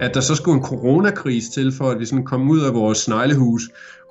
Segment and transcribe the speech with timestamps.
[0.00, 2.98] At der så skulle en coronakris til, for at vi sådan kom ud af vores
[2.98, 3.62] sneglehus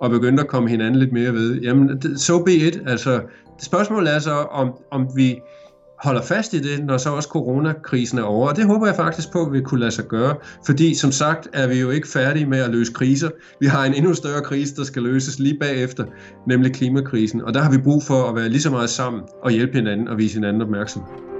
[0.01, 1.61] og begyndte at komme hinanden lidt mere ved.
[1.61, 2.81] Jamen, så so be it.
[2.88, 3.22] Altså,
[3.61, 5.40] spørgsmålet er så, om, om vi
[6.03, 8.50] holder fast i det, når så også coronakrisen er over.
[8.50, 10.35] Og det håber jeg faktisk på, at vi kunne lade sig gøre.
[10.66, 13.29] Fordi som sagt er vi jo ikke færdige med at løse kriser.
[13.59, 16.05] Vi har en endnu større krise, der skal løses lige bagefter,
[16.47, 17.41] nemlig klimakrisen.
[17.41, 20.07] Og der har vi brug for at være lige så meget sammen og hjælpe hinanden
[20.07, 21.34] og vise hinanden opmærksomhed.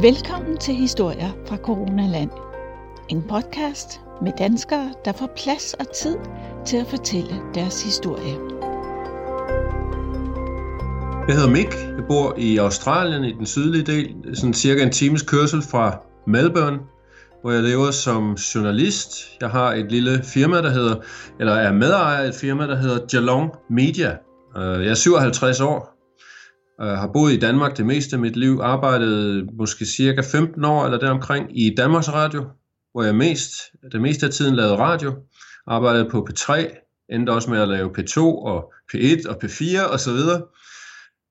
[0.00, 2.30] Velkommen til Historier fra Coronaland.
[3.08, 6.16] En podcast med danskere, der får plads og tid
[6.66, 8.34] til at fortælle deres historie.
[11.28, 11.74] Jeg hedder Mick.
[11.74, 16.78] Jeg bor i Australien i den sydlige del, sådan cirka en times kørsel fra Melbourne,
[17.42, 19.10] hvor jeg lever som journalist.
[19.40, 20.96] Jeg har et lille firma, der hedder,
[21.40, 24.16] eller er medejer af et firma, der hedder Geelong Media.
[24.56, 25.97] Øh, jeg er 57 år,
[26.86, 30.84] jeg har boet i Danmark det meste af mit liv, arbejdet måske cirka 15 år
[30.84, 32.44] eller deromkring i Danmarks Radio,
[32.92, 33.50] hvor jeg mest,
[33.92, 35.14] det meste af tiden lavede radio,
[35.66, 36.52] arbejdede på P3,
[37.12, 40.42] endte også med at lave P2 og P1 og P4 og så videre.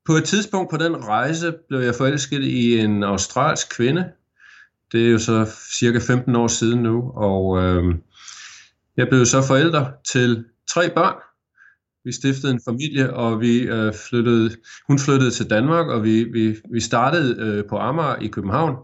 [0.05, 4.11] På et tidspunkt på den rejse blev jeg forelsket i en australsk kvinde.
[4.91, 7.95] Det er jo så cirka 15 år siden nu, og øh,
[8.97, 11.15] jeg blev så forælder til tre børn.
[12.07, 14.51] Vi stiftede en familie, og vi øh, flyttede,
[14.87, 18.75] hun flyttede til Danmark, og vi, vi, vi startede øh, på Amager i København.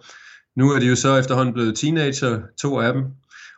[0.57, 3.03] Nu er de jo så efterhånden blevet teenager, to af dem.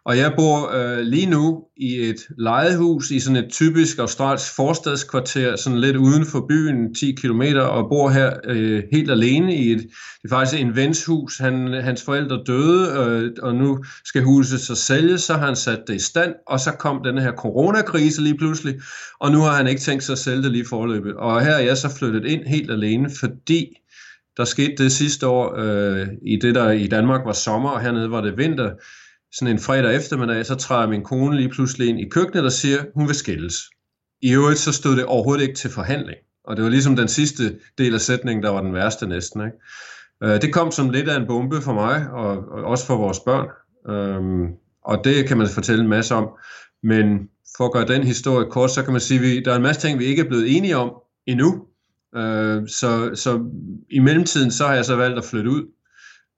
[0.06, 5.56] Og jeg bor øh, lige nu i et lejehus i sådan et typisk australsk forstadskvarter,
[5.56, 9.82] sådan lidt uden for byen, 10 km, og bor her øh, helt alene i et,
[10.22, 11.38] det er faktisk en vens hus.
[11.38, 15.80] Han, hans forældre døde, øh, og nu skal huset så sælges, så har han sat
[15.88, 18.76] det i stand, og så kom den her coronakrise lige pludselig,
[19.20, 21.14] og nu har han ikke tænkt sig at sælge det lige forløbet.
[21.14, 23.68] Og her er jeg så flyttet ind helt alene, fordi
[24.38, 28.12] der skete det sidste år øh, i det, der i Danmark var sommer, og hernede
[28.12, 28.72] var det vinter,
[29.38, 32.78] sådan en fredag eftermiddag, så træder min kone lige pludselig ind i køkkenet og siger,
[32.94, 33.56] hun vil skilles.
[34.22, 36.18] I øvrigt så stod det overhovedet ikke til forhandling.
[36.44, 39.42] Og det var ligesom den sidste del af sætningen, der var den værste næsten.
[39.42, 39.58] Ikke?
[40.24, 43.48] Øh, det kom som lidt af en bombe for mig, og, også for vores børn.
[43.90, 44.54] Øhm,
[44.86, 46.30] og det kan man fortælle en masse om.
[46.84, 49.56] Men for at gøre den historie kort, så kan man sige, at vi, der er
[49.56, 50.92] en masse ting, vi ikke er blevet enige om
[51.28, 51.66] endnu.
[52.16, 53.46] Øh, så, så
[53.92, 55.64] i mellemtiden, så har jeg så valgt at flytte ud.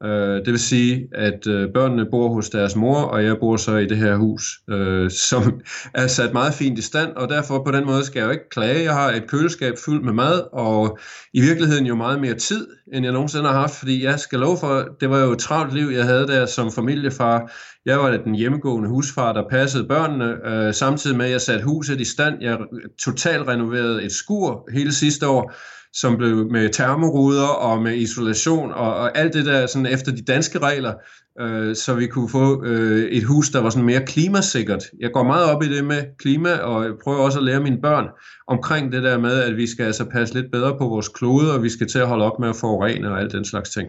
[0.03, 3.75] Øh, det vil sige, at øh, børnene bor hos deres mor, og jeg bor så
[3.75, 5.61] i det her hus, øh, som
[5.93, 8.49] er sat meget fint i stand, og derfor på den måde skal jeg jo ikke
[8.49, 8.83] klage.
[8.83, 10.99] Jeg har et køleskab fyldt med mad, og
[11.33, 14.57] i virkeligheden jo meget mere tid, end jeg nogensinde har haft, fordi jeg skal love
[14.57, 17.51] for, det var jo et travlt liv, jeg havde der som familiefar.
[17.85, 22.01] Jeg var den hjemmegående husfar, der passede børnene, øh, samtidig med, at jeg satte huset
[22.01, 22.35] i stand.
[22.41, 22.57] Jeg
[23.03, 25.53] totalt renoverede et skur hele sidste år,
[25.99, 30.21] som blev med termoruder og med isolation og, og alt det der sådan efter de
[30.21, 30.93] danske regler,
[31.39, 34.83] øh, så vi kunne få øh, et hus, der var sådan mere klimasikkert.
[34.99, 37.81] Jeg går meget op i det med klima, og jeg prøver også at lære mine
[37.81, 38.05] børn
[38.47, 41.63] omkring det der med, at vi skal altså passe lidt bedre på vores klode, og
[41.63, 43.87] vi skal til at holde op med at forurene og alt den slags ting.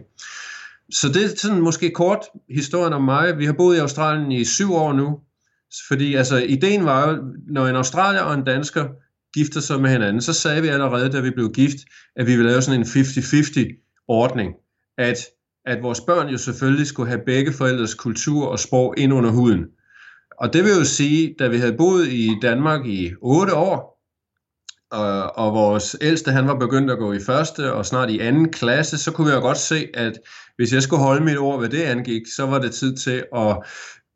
[0.91, 3.37] Så det er sådan måske kort historien om mig.
[3.37, 5.19] Vi har boet i Australien i syv år nu,
[5.87, 8.85] fordi altså ideen var jo, når en australier og en dansker
[9.33, 11.77] gifter sig med hinanden, så sagde vi allerede, da vi blev gift,
[12.15, 14.53] at vi ville lave sådan en 50-50 ordning,
[14.97, 15.17] at,
[15.65, 19.65] at vores børn jo selvfølgelig skulle have begge forældres kultur og sprog ind under huden.
[20.39, 23.99] Og det vil jo sige, da vi havde boet i Danmark i 8 år,
[24.91, 28.51] og, og vores ældste han var begyndt at gå i første og snart i anden
[28.51, 30.19] klasse, så kunne vi jo godt se, at
[30.55, 33.57] hvis jeg skulle holde mit ord, hvad det angik, så var det tid til at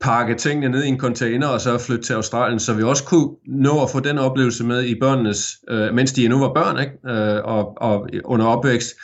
[0.02, 3.30] pakke tingene ned i en container og så flytte til Australien, så vi også kunne
[3.48, 6.94] nå at få den oplevelse med i børnenes, øh, mens de endnu var børn ikke?
[7.08, 8.96] Øh, og, og under opvækst,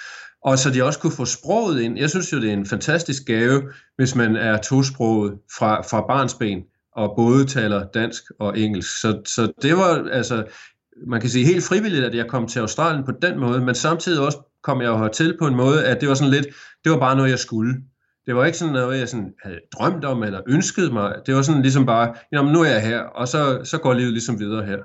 [0.43, 1.97] og så de også kunne få sproget ind.
[1.97, 3.61] Jeg synes jo, det er en fantastisk gave,
[3.95, 6.59] hvis man er tosproget fra, fra barnsben
[6.95, 9.01] og både taler dansk og engelsk.
[9.01, 10.43] Så, så det var altså,
[11.07, 14.25] man kan sige helt frivilligt, at jeg kom til Australien på den måde, men samtidig
[14.25, 16.47] også kom jeg hertil på en måde, at det var sådan lidt,
[16.83, 17.75] det var bare noget, jeg skulle.
[18.25, 21.15] Det var ikke sådan noget, jeg sådan havde drømt om eller ønsket mig.
[21.25, 24.11] Det var sådan ligesom bare, jamen nu er jeg her, og så, så går livet
[24.11, 24.77] ligesom videre her.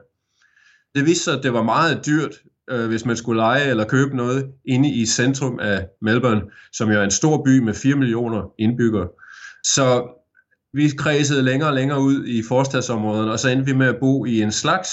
[0.94, 2.34] Det viste sig, at det var meget dyrt,
[2.70, 6.42] øh, hvis man skulle lege eller købe noget inde i centrum af Melbourne,
[6.72, 9.08] som jo er en stor by med 4 millioner indbyggere.
[9.64, 10.06] Så
[10.72, 14.24] vi kredsede længere og længere ud i forstadsområderne, og så endte vi med at bo
[14.24, 14.90] i en slags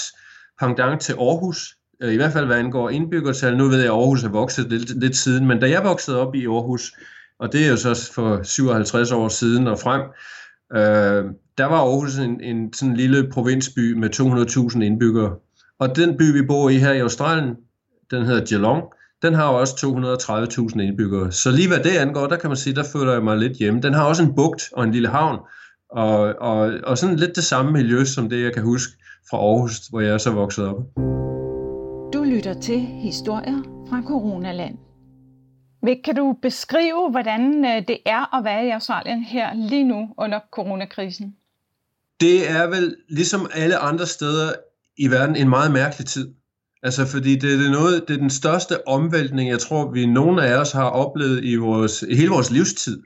[0.60, 3.56] pendant til Aarhus, øh, i hvert fald hvad angår indbyggertal.
[3.56, 6.34] Nu ved jeg, at Aarhus er vokset lidt, lidt siden, men da jeg voksede op
[6.34, 6.92] i Aarhus,
[7.42, 10.00] og det er jo så for 57 år siden og frem,
[10.72, 14.10] øh, der var Aarhus en, en sådan lille provinsby med
[14.74, 15.34] 200.000 indbyggere.
[15.78, 17.56] Og den by, vi bor i her i Australien,
[18.10, 18.82] den hedder Geelong,
[19.22, 19.74] den har også
[20.74, 21.32] 230.000 indbyggere.
[21.32, 23.80] Så lige hvad det angår, der kan man sige, der føler jeg mig lidt hjemme.
[23.80, 25.38] Den har også en bugt og en lille havn,
[25.90, 28.92] og, og, og sådan lidt det samme miljø, som det jeg kan huske
[29.30, 30.76] fra Aarhus, hvor jeg er så vokset op.
[32.12, 34.91] Du lytter til historier fra Coronaland.
[36.04, 40.40] Kan du beskrive, hvordan øh, det er at være i Australien her lige nu under
[40.50, 41.36] coronakrisen?
[42.20, 44.52] Det er vel ligesom alle andre steder
[44.96, 46.34] i verden en meget mærkelig tid.
[46.82, 50.54] Altså, fordi det, er noget, det er den største omvæltning, jeg tror, vi nogen af
[50.54, 53.02] os har oplevet i, vores, i hele vores livstid.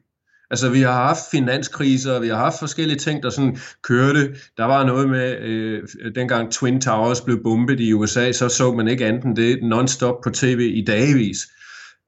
[0.50, 4.34] Altså, vi har haft finanskriser, vi har haft forskellige ting, der sådan kørte.
[4.56, 5.82] Der var noget med, øh,
[6.14, 10.20] dengang Twin Towers blev bombet i USA, så så man ikke andet end det non-stop
[10.24, 11.38] på tv i dagvis.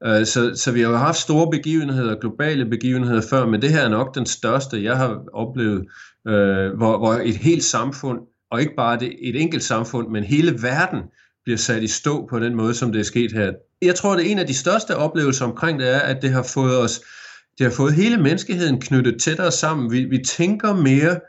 [0.05, 3.81] Øh, så, så vi har jo haft store begivenheder, globale begivenheder før, men det her
[3.81, 5.87] er nok den største, jeg har oplevet,
[6.27, 8.19] øh, hvor, hvor et helt samfund,
[8.51, 10.99] og ikke bare det, et enkelt samfund, men hele verden
[11.43, 13.53] bliver sat i stå på den måde, som det er sket her.
[13.81, 16.43] Jeg tror, det er en af de største oplevelser omkring det er, at det har
[16.43, 17.01] fået os,
[17.57, 19.91] det har fået hele menneskeheden knyttet tættere sammen.
[19.91, 21.19] Vi, vi tænker mere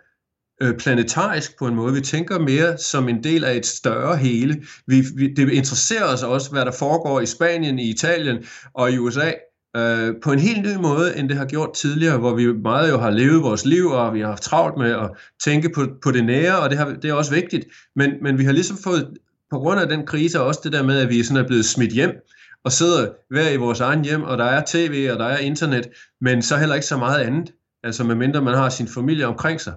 [0.63, 1.95] øh, planetarisk på en måde.
[1.95, 4.63] Vi tænker mere som en del af et større hele.
[4.87, 8.99] Vi, vi, det interesserer os også, hvad der foregår i Spanien, i Italien og i
[8.99, 9.31] USA.
[9.77, 12.99] Øh, på en helt ny måde, end det har gjort tidligere, hvor vi meget jo
[12.99, 15.11] har levet vores liv, og vi har haft travlt med at
[15.45, 17.67] tænke på, på det nære, og det, har, det er også vigtigt.
[17.97, 19.09] Men, men vi har ligesom fået
[19.51, 21.93] på grund af den krise, også det der med, at vi sådan er blevet smidt
[21.93, 22.11] hjem,
[22.65, 25.89] og sidder hver i vores egen hjem, og der er tv, og der er internet,
[26.21, 27.53] men så heller ikke så meget andet,
[27.85, 29.75] altså medmindre man har sin familie omkring sig.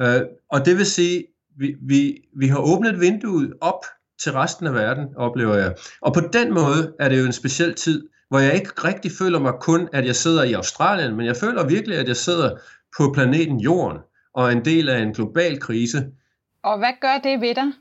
[0.00, 0.20] Uh,
[0.50, 1.24] og det vil sige,
[1.58, 3.84] vi, vi, vi har åbnet vinduet op
[4.22, 5.74] til resten af verden, oplever jeg.
[6.00, 9.38] Og på den måde er det jo en speciel tid, hvor jeg ikke rigtig føler
[9.38, 12.56] mig kun, at jeg sidder i Australien, men jeg føler virkelig, at jeg sidder
[12.98, 13.98] på planeten Jorden,
[14.34, 16.06] og er en del af en global krise.
[16.62, 17.72] Og hvad gør det ved dig?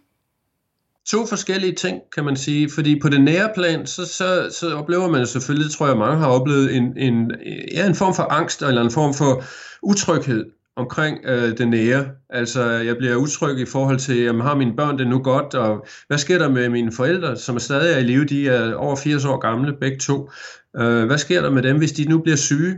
[1.05, 2.69] to forskellige ting, kan man sige.
[2.69, 6.27] Fordi på det nære plan, så, så, så oplever man selvfølgelig, tror jeg mange har
[6.27, 7.31] oplevet, en, en,
[7.71, 9.43] ja, en form for angst eller en form for
[9.81, 12.05] utryghed omkring øh, det nære.
[12.29, 15.85] Altså, jeg bliver utryg i forhold til, jamen, har mine børn det nu godt, og
[16.07, 18.95] hvad sker der med mine forældre, som er stadig er i live, de er over
[18.95, 20.29] 80 år gamle, begge to.
[20.77, 22.75] Øh, hvad sker der med dem, hvis de nu bliver syge?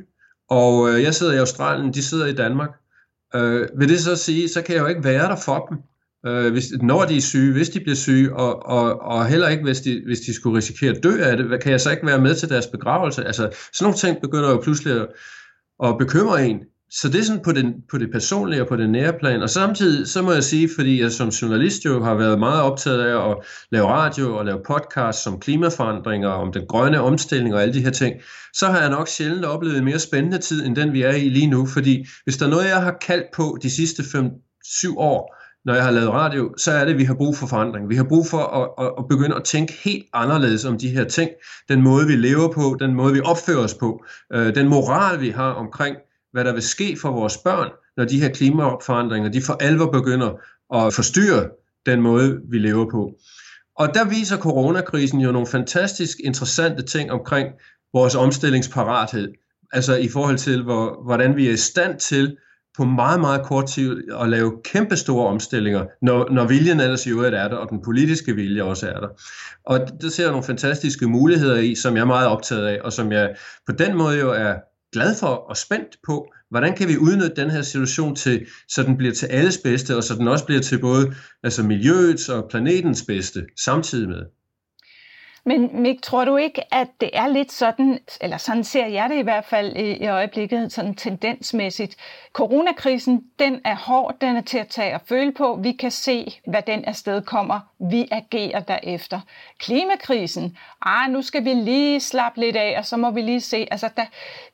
[0.49, 2.69] Og øh, jeg sidder i Australien, de sidder i Danmark.
[3.35, 5.77] Øh, vil det så sige, så kan jeg jo ikke være der for dem
[6.25, 9.63] øh, hvis, når de er syge, hvis de bliver syge, og, og, og heller ikke,
[9.63, 12.21] hvis de, hvis de skulle risikere at dø af det, kan jeg så ikke være
[12.21, 13.25] med til deres begravelse?
[13.25, 13.41] Altså,
[13.73, 15.07] sådan nogle ting begynder jo pludselig at,
[15.83, 16.59] at bekymre en.
[16.91, 19.41] Så det er sådan på, den, på det personlige og på det nære plan.
[19.41, 23.01] Og samtidig, så må jeg sige, fordi jeg som journalist jo har været meget optaget
[23.01, 23.37] af at
[23.71, 27.91] lave radio og lave podcast om klimaforandringer, om den grønne omstilling og alle de her
[27.91, 28.15] ting,
[28.53, 31.29] så har jeg nok sjældent oplevet en mere spændende tid, end den vi er i
[31.29, 31.65] lige nu.
[31.65, 35.83] Fordi hvis der er noget, jeg har kaldt på de sidste 5-7 år, når jeg
[35.83, 37.89] har lavet radio, så er det, at vi har brug for forandring.
[37.89, 41.03] Vi har brug for at, at, at begynde at tænke helt anderledes om de her
[41.03, 41.29] ting.
[41.69, 45.29] Den måde, vi lever på, den måde, vi opfører os på, øh, den moral, vi
[45.29, 45.95] har omkring,
[46.37, 50.29] hvad der vil ske for vores børn, når de her klimaforandringer, de for alvor begynder
[50.75, 51.49] at forstyrre
[51.85, 53.11] den måde, vi lever på.
[53.75, 57.47] Og der viser coronakrisen jo nogle fantastisk interessante ting omkring
[57.93, 59.33] vores omstillingsparathed.
[59.71, 62.37] Altså i forhold til, hvor, hvordan vi er i stand til
[62.77, 67.09] på meget, meget kort tid at lave kæmpe store omstillinger, når, når viljen ellers i
[67.09, 69.07] øvrigt er der, og den politiske vilje også er der.
[69.65, 72.93] Og det ser jeg nogle fantastiske muligheder i, som jeg er meget optaget af, og
[72.93, 73.35] som jeg
[73.65, 74.55] på den måde jo er
[74.93, 78.97] glad for og spændt på, hvordan kan vi udnytte den her situation til, så den
[78.97, 83.03] bliver til alles bedste, og så den også bliver til både altså miljøets og planetens
[83.07, 84.25] bedste samtidig med.
[85.47, 89.17] Men Mik, tror du ikke, at det er lidt sådan, eller sådan ser jeg det
[89.17, 91.95] i hvert fald i, i øjeblikket, sådan tendensmæssigt.
[92.33, 95.59] Coronakrisen, den er hård, den er til at tage og føle på.
[95.63, 97.59] Vi kan se, hvad den afsted kommer.
[97.89, 99.19] Vi agerer derefter.
[99.59, 103.67] Klimakrisen, ah, nu skal vi lige slappe lidt af, og så må vi lige se.
[103.71, 104.05] Altså, der,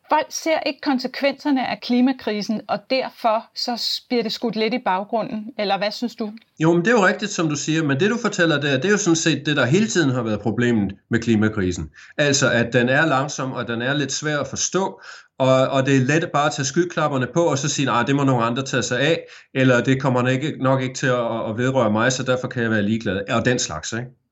[0.10, 5.46] folk ser ikke konsekvenserne af klimakrisen, og derfor så bliver det skudt lidt i baggrunden.
[5.60, 6.32] Eller hvad synes du?
[6.60, 8.86] Jo, men det er jo rigtigt, som du siger, men det du fortæller der, det
[8.86, 11.90] er jo sådan set det, der hele tiden har været problemet med klimakrisen.
[12.18, 15.02] Altså, at den er langsom, og den er lidt svær at forstå,
[15.40, 18.16] og, og det er let bare at tage skyklapperne på, og så sige, at det
[18.16, 21.50] må nogle andre tage sig af, eller det kommer nok ikke, nok ikke til at,
[21.50, 24.23] at vedrøre mig, så derfor kan jeg være ligeglad, og den slags, ikke?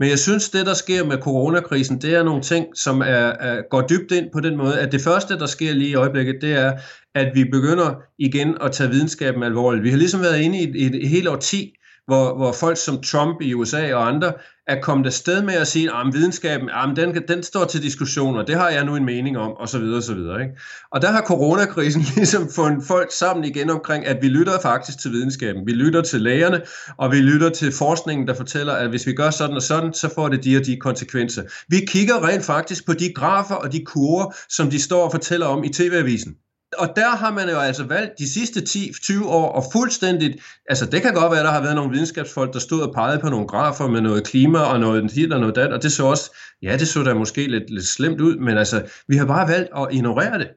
[0.00, 3.62] Men jeg synes, det der sker med coronakrisen, det er nogle ting, som er, er,
[3.70, 6.52] går dybt ind på den måde, at det første, der sker lige i øjeblikket, det
[6.52, 6.72] er,
[7.14, 9.84] at vi begynder igen at tage videnskaben alvorligt.
[9.84, 11.74] Vi har ligesom været inde i et, et, et helt årti,
[12.06, 14.32] hvor, hvor folk som Trump i USA og andre
[14.66, 18.46] at komme sted med at sige, at videnskaben, at den, den står til diskussion, og
[18.46, 20.42] det har jeg nu en mening om, og så videre, og så videre.
[20.42, 20.54] Ikke?
[20.90, 25.10] Og der har coronakrisen ligesom fået folk sammen igen omkring, at vi lytter faktisk til
[25.10, 25.66] videnskaben.
[25.66, 26.60] Vi lytter til lægerne,
[26.96, 30.14] og vi lytter til forskningen, der fortæller, at hvis vi gør sådan og sådan, så
[30.14, 31.42] får det de og de konsekvenser.
[31.68, 35.46] Vi kigger rent faktisk på de grafer og de kurver, som de står og fortæller
[35.46, 36.34] om i TV-avisen
[36.78, 41.02] og der har man jo altså valgt de sidste 10-20 år og fuldstændigt, altså det
[41.02, 43.46] kan godt være, at der har været nogle videnskabsfolk, der stod og pegede på nogle
[43.46, 46.76] grafer med noget klima og noget hit og noget dat, og det så også, ja
[46.76, 49.88] det så da måske lidt, lidt slemt ud, men altså vi har bare valgt at
[49.90, 50.48] ignorere det.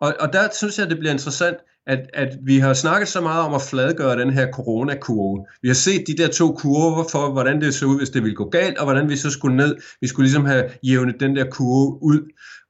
[0.00, 1.56] Og, og der synes jeg, det bliver interessant,
[1.86, 5.46] at, at vi har snakket så meget om at fladgøre den her coronakurve.
[5.62, 8.36] Vi har set de der to kurver for, hvordan det så ud, hvis det ville
[8.36, 9.76] gå galt, og hvordan vi så skulle ned.
[10.00, 12.20] Vi skulle ligesom have jævnet den der kurve ud.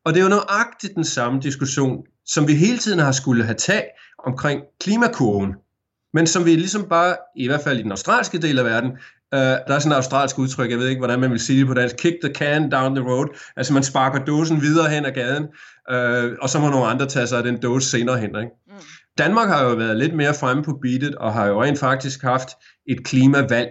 [0.05, 3.55] Og det er jo nøjagtigt den samme diskussion, som vi hele tiden har skulle have
[3.55, 3.85] tag
[4.27, 5.55] omkring klimakurven,
[6.15, 8.91] men som vi ligesom bare, i hvert fald i den australske del af verden,
[9.35, 11.67] Uh, der er sådan et australsk udtryk, jeg ved ikke, hvordan man vil sige det
[11.67, 13.27] på dansk, kick the can down the road,
[13.57, 15.45] altså man sparker dåsen videre hen ad gaden,
[15.93, 18.31] uh, og så må nogle andre tage sig af den dåse senere hen.
[18.31, 18.51] Ikke?
[18.67, 18.75] Mm.
[19.19, 22.49] Danmark har jo været lidt mere fremme på beatet, og har jo rent faktisk haft
[22.89, 23.69] et klimavalg,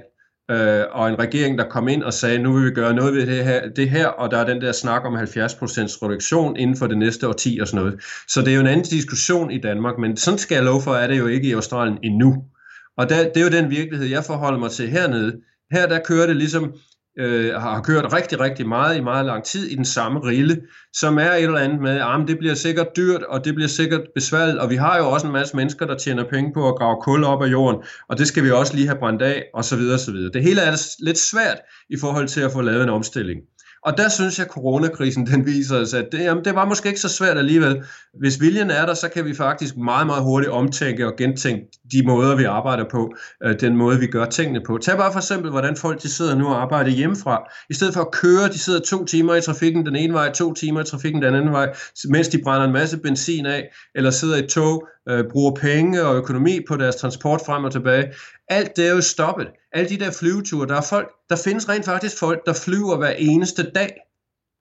[0.52, 3.28] øh, og en regering, der kom ind og sagde, nu vil vi gøre noget ved
[3.28, 6.88] det her, det her og der er den der snak om 70% reduktion inden for
[6.88, 8.04] det næste årti og sådan noget.
[8.28, 10.94] Så det er jo en anden diskussion i Danmark, men sådan skal jeg love for,
[10.94, 12.44] er det jo ikke i Australien endnu.
[12.98, 15.42] Og der, det er jo den virkelighed, jeg forholder mig til hernede.
[15.72, 16.74] Her der kører det ligesom
[17.20, 20.62] øh, har kørt rigtig, rigtig meget i meget lang tid i den samme rille,
[20.94, 24.02] som er et eller andet med, at det bliver sikkert dyrt, og det bliver sikkert
[24.16, 27.02] besværligt, og vi har jo også en masse mennesker, der tjener penge på at grave
[27.02, 29.76] kul op af jorden, og det skal vi også lige have brændt af, og så
[29.76, 30.32] videre, og så videre.
[30.32, 31.58] Det hele er lidt svært
[31.90, 33.40] i forhold til at få lavet en omstilling.
[33.86, 36.90] Og der synes jeg, at coronakrisen den viser os, at det, jamen, det var måske
[36.90, 37.84] ikke så svært alligevel.
[38.20, 42.04] Hvis viljen er der, så kan vi faktisk meget, meget hurtigt omtænke og gentænke de
[42.06, 43.14] måder, vi arbejder på,
[43.44, 44.78] øh, den måde, vi gør tingene på.
[44.78, 47.52] Tag bare for eksempel, hvordan folk de sidder nu og arbejder hjemmefra.
[47.70, 50.54] I stedet for at køre, de sidder to timer i trafikken den ene vej, to
[50.54, 51.74] timer i trafikken den anden vej,
[52.10, 56.16] mens de brænder en masse benzin af, eller sidder i tog, øh, bruger penge og
[56.16, 58.14] økonomi på deres transport frem og tilbage.
[58.50, 59.48] Alt det er jo stoppet.
[59.74, 63.10] Alle de der flyveture, der er folk, der findes rent faktisk folk, der flyver hver
[63.10, 63.98] eneste dag.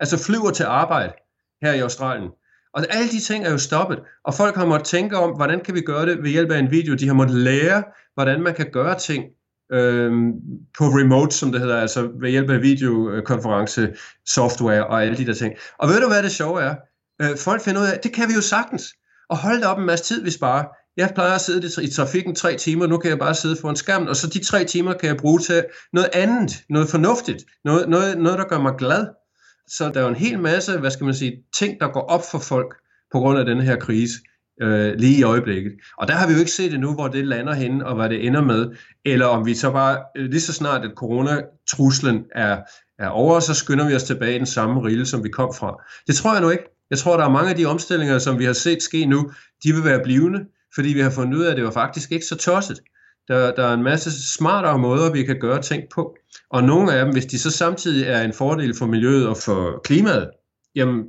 [0.01, 1.13] Altså flyver til arbejde
[1.63, 2.31] her i Australien.
[2.75, 5.75] Og alle de ting er jo stoppet, og folk har måttet tænke om, hvordan kan
[5.75, 6.95] vi gøre det ved hjælp af en video.
[6.95, 9.25] De har måttet lære, hvordan man kan gøre ting
[9.73, 10.33] øhm,
[10.79, 13.95] på remote, som det hedder, altså ved hjælp af videokonference,
[14.27, 15.55] software og alle de der ting.
[15.79, 16.75] Og ved du, hvad det sjove er?
[17.23, 18.95] Øh, folk finder ud af, det kan vi jo sagtens.
[19.29, 20.65] Og hold da op en masse tid, vi sparer.
[20.97, 24.09] Jeg plejer at sidde i trafikken tre timer, nu kan jeg bare sidde foran skærmen,
[24.09, 28.19] og så de tre timer kan jeg bruge til noget andet, noget fornuftigt, noget, noget,
[28.19, 29.07] noget der gør mig glad.
[29.69, 32.23] Så der er jo en hel masse, hvad skal man sige, ting, der går op
[32.31, 32.75] for folk
[33.13, 34.15] på grund af den her krise
[34.63, 35.73] øh, lige i øjeblikket.
[35.99, 38.27] Og der har vi jo ikke set endnu, hvor det lander henne, og hvad det
[38.27, 42.59] ender med, eller om vi så bare, øh, lige så snart at coronatruslen er,
[42.99, 45.83] er over, så skynder vi os tilbage i den samme rille, som vi kom fra.
[46.07, 46.65] Det tror jeg nu ikke.
[46.91, 49.31] Jeg tror, der er mange af de omstillinger, som vi har set ske nu,
[49.65, 50.41] de vil være blivende
[50.75, 52.81] fordi vi har fundet ud af, at det var faktisk ikke så tosset.
[53.29, 56.17] Der, der er en masse smartere måder, vi kan gøre ting på.
[56.51, 59.81] Og nogle af dem, hvis de så samtidig er en fordel for miljøet og for
[59.85, 60.31] klimaet,
[60.75, 61.05] jamen,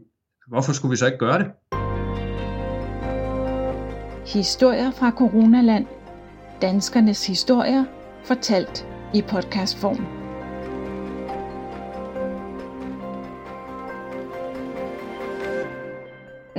[0.47, 1.47] hvorfor skulle vi så ikke gøre det?
[4.25, 5.85] Historier fra Coronaland.
[6.61, 7.85] Danskernes historier
[8.23, 10.22] fortalt i podcastform.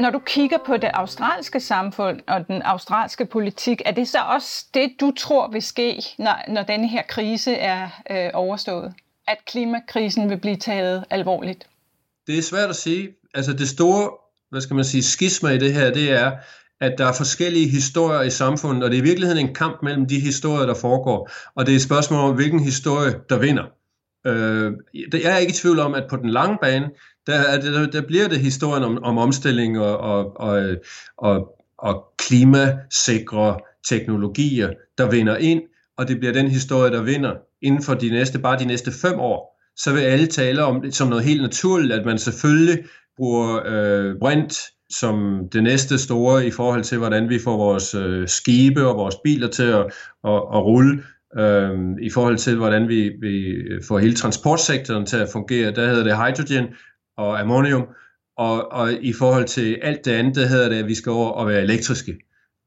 [0.05, 4.67] Når du kigger på det australske samfund og den australske politik, er det så også
[4.75, 8.95] det, du tror vil ske, når, når denne her krise er øh, overstået?
[9.29, 11.67] At klimakrisen vil blive taget alvorligt?
[12.27, 13.09] Det er svært at sige.
[13.35, 14.11] Altså det store,
[14.51, 16.33] hvad skal man sige, skisma i det her, det er,
[16.81, 20.07] at der er forskellige historier i samfundet, og det er i virkeligheden en kamp mellem
[20.07, 21.31] de historier, der foregår.
[21.55, 23.65] Og det er et spørgsmål om, hvilken historie, der vinder.
[24.27, 24.73] Øh,
[25.13, 26.91] jeg er ikke i tvivl om, at på den lange bane,
[27.27, 30.77] der, der, der bliver det historien om, om omstilling og, og, og,
[31.19, 35.63] og, og klimasikre teknologier, der vinder ind,
[35.99, 39.19] og det bliver den historie, der vinder inden for de næste, bare de næste fem
[39.19, 39.61] år.
[39.77, 42.85] Så vil alle tale om det som noget helt naturligt, at man selvfølgelig
[43.17, 44.55] bruger øh, brint
[44.91, 49.15] som det næste store i forhold til, hvordan vi får vores øh, skibe og vores
[49.25, 49.85] biler til at,
[50.25, 51.03] at, at rulle
[51.39, 51.71] øh,
[52.03, 55.73] i forhold til, hvordan vi, vi får hele transportsektoren til at fungere.
[55.73, 56.67] Der hedder det hydrogen
[57.17, 57.87] og ammonium,
[58.37, 61.31] og, og i forhold til alt det andet, der hedder det, at vi skal over
[61.31, 62.19] og være elektriske.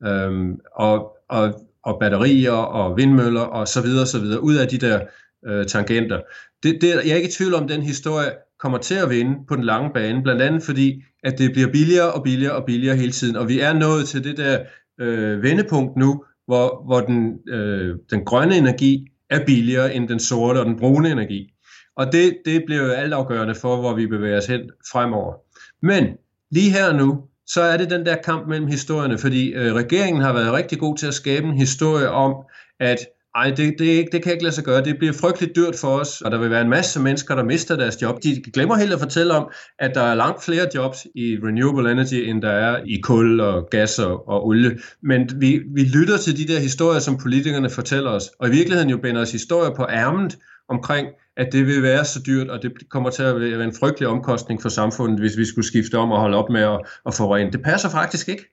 [0.05, 4.77] Øhm, og, og, og batterier og vindmøller og så videre, så videre, ud af de
[4.77, 4.99] der
[5.47, 6.21] øh, tangenter.
[6.63, 9.37] Det, det, jeg er ikke i tvivl om, at den historie kommer til at vinde
[9.47, 12.95] på den lange bane, blandt andet fordi, at det bliver billigere og billigere og billigere
[12.95, 14.59] hele tiden, og vi er nået til det der
[14.99, 20.57] øh, vendepunkt nu, hvor, hvor den, øh, den grønne energi er billigere end den sorte
[20.57, 21.53] og den brune energi.
[21.97, 24.61] Og det, det bliver jo altafgørende for, hvor vi bevæger os hen
[24.91, 25.33] fremover.
[25.81, 26.07] Men
[26.51, 30.33] lige her nu, så er det den der kamp mellem historierne, fordi øh, regeringen har
[30.33, 32.35] været rigtig god til at skabe en historie om,
[32.79, 32.97] at
[33.37, 34.83] ej, det, det, det kan ikke lade sig gøre.
[34.83, 37.75] Det bliver frygteligt dyrt for os, og der vil være en masse mennesker, der mister
[37.75, 38.23] deres job.
[38.23, 42.29] De glemmer helt at fortælle om, at der er langt flere jobs i renewable energy,
[42.29, 44.79] end der er i kul og gas og, og olie.
[45.03, 48.89] Men vi, vi lytter til de der historier, som politikerne fortæller os, og i virkeligheden
[48.89, 50.37] jo binder os historier på ærmet
[50.69, 54.07] omkring, at det vil være så dyrt, og det kommer til at være en frygtelig
[54.09, 57.51] omkostning for samfundet, hvis vi skulle skifte om og holde op med at, at forurene.
[57.51, 58.45] Det passer faktisk ikke.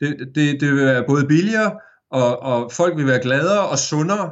[0.00, 1.72] Det, det, det vil være både billigere,
[2.14, 4.30] og, og folk vil være gladere og sundere,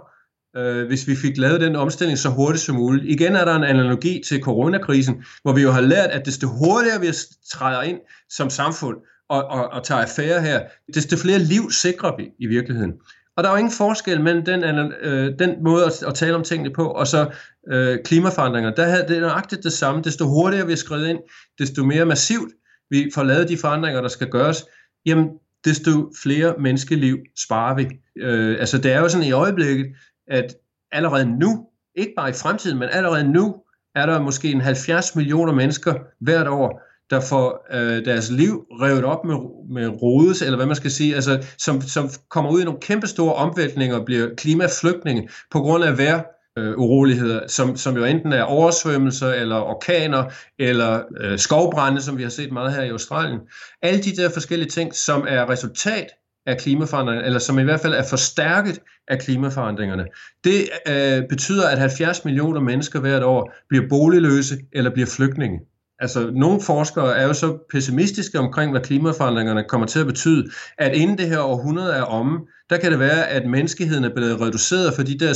[0.57, 3.05] øh, hvis vi fik lavet den omstilling så hurtigt som muligt.
[3.05, 7.01] Igen er der en analogi til coronakrisen, hvor vi jo har lært, at desto hurtigere
[7.01, 7.13] vi
[7.53, 7.99] træder ind
[8.31, 8.97] som samfund
[9.29, 10.61] og, og, og tager affære her,
[10.95, 12.93] desto flere liv sikrer vi i virkeligheden.
[13.37, 14.65] Og der er jo ingen forskel mellem den,
[15.01, 17.31] øh, den måde at, at tale om tingene på, og så
[17.73, 18.71] øh, klimaforandringer.
[18.71, 20.03] Der havde det nøjagtigt det samme.
[20.03, 21.19] Desto hurtigere vi er skrevet ind,
[21.59, 22.53] desto mere massivt
[22.91, 24.65] vi får lavet de forandringer, der skal gøres,
[25.07, 25.29] jamen
[25.65, 27.89] desto flere menneskeliv sparer vi.
[28.17, 29.87] Øh, altså det er jo sådan i øjeblikket,
[30.29, 30.55] at
[30.93, 33.57] allerede nu, ikke bare i fremtiden, men allerede nu,
[33.95, 39.05] er der måske en 70 millioner mennesker hvert år, der får øh, deres liv revet
[39.05, 39.37] op med,
[39.71, 43.35] med rodes, eller hvad man skal sige, altså, som, som kommer ud i nogle kæmpestore
[43.35, 46.23] omvæltninger og bliver klimaflygtninge på grund af vejr
[46.59, 50.25] øh, uroligheder, som, som jo enten er oversvømmelser, eller orkaner,
[50.59, 53.41] eller øh, skovbrænde, som vi har set meget her i Australien.
[53.83, 56.07] Alle de der forskellige ting, som er resultat
[56.47, 58.79] af klimaforandringerne, eller som i hvert fald er forstærket
[59.09, 60.07] af klimaforandringerne.
[60.45, 65.61] Det øh, betyder, at 70 millioner mennesker hvert år bliver boligløse eller bliver flygtninge.
[66.03, 70.95] Altså, nogle forskere er jo så pessimistiske omkring, hvad klimaforandringerne kommer til at betyde, at
[70.95, 72.39] inden det her århundrede er omme,
[72.71, 75.33] der kan det være, at menneskeheden er blevet reduceret fra de der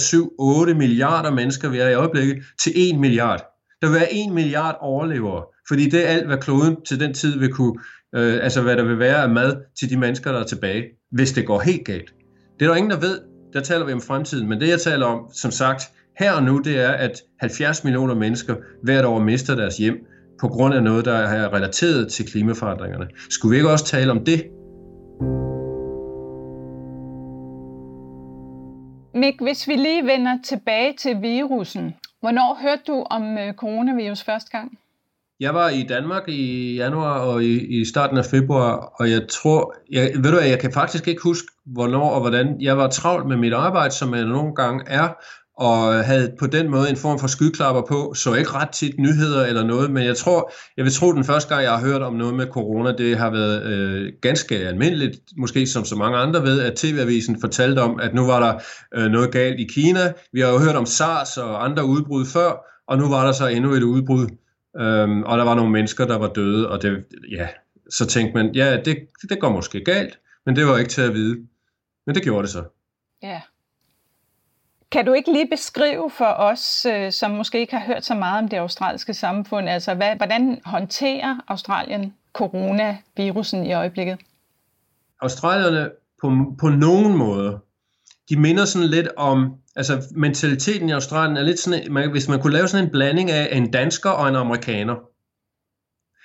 [0.73, 3.45] 7-8 milliarder mennesker, vi er i øjeblikket, til 1 milliard.
[3.83, 7.39] Der vil være 1 milliard overlevere, fordi det er alt, hvad kloden til den tid
[7.39, 7.75] vil kunne,
[8.15, 11.33] øh, altså hvad der vil være af mad til de mennesker, der er tilbage, hvis
[11.33, 12.15] det går helt galt.
[12.59, 13.21] Det er der ingen, der ved.
[13.53, 15.83] Der taler vi om fremtiden, men det jeg taler om, som sagt,
[16.19, 19.97] her og nu, det er, at 70 millioner mennesker hvert år mister deres hjem,
[20.41, 23.07] på grund af noget, der er relateret til klimaforandringerne.
[23.31, 24.45] Skulle vi ikke også tale om det?
[29.15, 31.95] Mik, hvis vi lige vender tilbage til virusen.
[32.21, 34.79] Hvornår hørte du om øh, coronavirus første gang?
[35.41, 39.75] Jeg var i Danmark i januar og i, i starten af februar, og jeg tror,
[39.91, 42.57] jeg, ved du jeg kan faktisk ikke huske, hvornår og hvordan.
[42.61, 45.09] Jeg var travlt med mit arbejde, som jeg nogle gange er,
[45.57, 49.47] og havde på den måde en form for skyklapper på, så ikke ret tit nyheder
[49.47, 52.15] eller noget, men jeg tror, jeg vil tro, den første gang, jeg har hørt om
[52.15, 56.61] noget med corona, det har været øh, ganske almindeligt, måske som så mange andre ved,
[56.61, 58.63] at TV-avisen fortalte om, at nu var der
[58.95, 60.13] øh, noget galt i Kina.
[60.33, 62.53] Vi har jo hørt om SARS og andre udbrud før,
[62.89, 64.27] og nu var der så endnu et udbrud,
[64.81, 67.49] øhm, og der var nogle mennesker, der var døde, og det, ja,
[67.91, 68.99] så tænkte man, ja, det,
[69.31, 71.37] det går måske galt, men det var ikke til at vide.
[72.07, 72.65] Men det gjorde det så.
[73.23, 73.41] Ja.
[74.93, 78.43] Kan du ikke lige beskrive for os, øh, som måske ikke har hørt så meget
[78.43, 84.19] om det australske samfund, altså hvad, hvordan håndterer Australien coronavirusen i øjeblikket?
[85.21, 87.59] Australierne på, på nogen måde,
[88.29, 92.41] de minder sådan lidt om, altså mentaliteten i Australien er lidt sådan, man, hvis man
[92.41, 94.95] kunne lave sådan en blanding af en dansker og en amerikaner,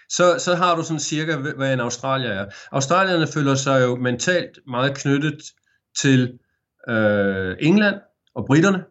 [0.09, 2.45] så, så har du sådan cirka, hvad en australier er.
[2.71, 5.43] Australierne føler sig jo mentalt meget knyttet
[6.01, 6.39] til
[6.89, 7.95] øh, England,
[8.35, 8.83] og britterne,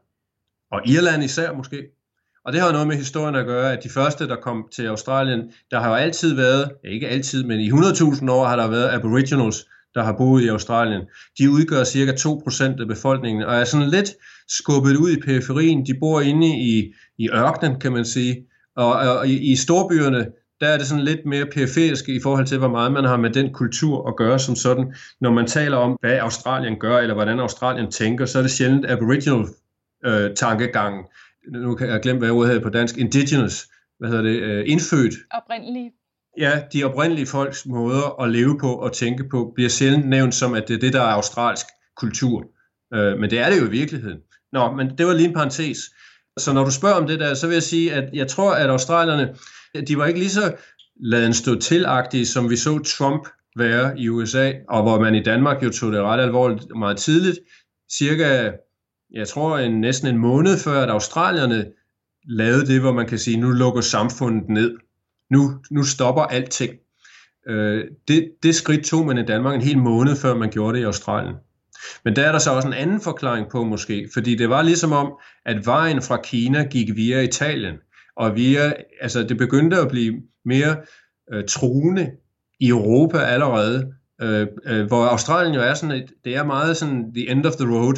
[0.73, 1.83] og Irland især måske.
[2.45, 5.53] Og det har noget med historien at gøre, at de første, der kom til Australien,
[5.71, 9.67] der har jo altid været, ikke altid, men i 100.000 år har der været aboriginals,
[9.95, 11.03] der har boet i Australien.
[11.39, 14.11] De udgør cirka 2% af befolkningen, og er sådan lidt
[14.49, 15.87] skubbet ud i periferien.
[15.87, 18.47] De bor inde i, i ørkenen, kan man sige.
[18.77, 20.27] Og, og i, i storbyerne,
[20.61, 23.31] der er det sådan lidt mere periferisk i forhold til, hvor meget man har med
[23.31, 24.95] den kultur at gøre som sådan.
[25.21, 28.91] Når man taler om, hvad Australien gør, eller hvordan Australien tænker, så er det sjældent
[28.91, 29.47] aboriginal
[30.07, 31.07] øh, tankegang.
[31.53, 32.97] Nu kan jeg glemme, hvad ordet hedder på dansk.
[32.97, 33.67] Indigenous.
[33.99, 34.37] Hvad hedder det?
[34.41, 35.15] Øh, indfødt.
[35.31, 35.93] Oprindelige.
[36.39, 40.55] Ja, de oprindelige folks måder at leve på og tænke på, bliver sjældent nævnt som,
[40.55, 42.45] at det er det, der er australsk kultur.
[42.95, 44.19] Øh, men det er det jo i virkeligheden.
[44.53, 45.79] Nå, men det var lige en parentes.
[46.39, 48.71] Så når du spørger om det der, så vil jeg sige, at jeg tror, at
[48.71, 49.35] australierne
[49.89, 50.55] de var ikke lige så
[51.03, 55.63] laden stå tilagtige, som vi så Trump være i USA, og hvor man i Danmark
[55.63, 57.39] jo tog det ret alvorligt meget tidligt.
[57.93, 58.51] Cirka,
[59.13, 61.67] jeg tror en, næsten en måned før, at australierne
[62.29, 64.77] lavede det, hvor man kan sige, nu lukker samfundet ned.
[65.31, 66.75] Nu, nu stopper alting.
[67.49, 70.83] Øh, det, det skridt tog man i Danmark en hel måned før man gjorde det
[70.83, 71.35] i Australien.
[72.05, 74.93] Men der er der så også en anden forklaring på måske, fordi det var ligesom
[74.93, 75.13] om,
[75.47, 77.75] at vejen fra Kina gik via Italien.
[78.21, 80.77] Og vi er, altså, det begyndte at blive mere
[81.33, 82.11] øh, truende
[82.61, 87.13] i Europa allerede, øh, øh, hvor Australien jo er sådan et, det er meget sådan
[87.15, 87.95] the end of the road.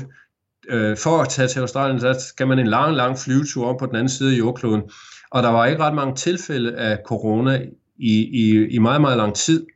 [0.68, 3.86] Øh, for at tage til Australien, så skal man en lang, lang flyvetur om på
[3.86, 4.82] den anden side af jordkloden.
[5.30, 7.62] Og der var ikke ret mange tilfælde af corona
[7.98, 9.66] i, i, i meget, meget lang tid.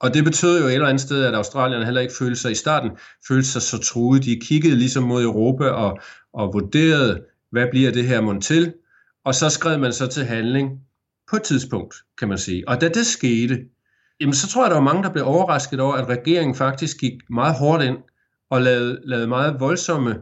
[0.00, 2.54] Og det betød jo et eller andet sted, at Australien heller ikke følte sig i
[2.54, 2.90] starten,
[3.28, 4.24] følte sig så truet.
[4.24, 5.98] De kiggede ligesom mod Europa og,
[6.32, 8.72] og vurderede, hvad bliver det her mund til?
[9.28, 10.70] Og så skred man så til handling
[11.30, 12.68] på et tidspunkt, kan man sige.
[12.68, 13.58] Og da det skete,
[14.20, 17.12] jamen så tror jeg, der var mange, der blev overrasket over, at regeringen faktisk gik
[17.30, 17.96] meget hårdt ind
[18.50, 20.16] og lavede, lavede meget voldsomme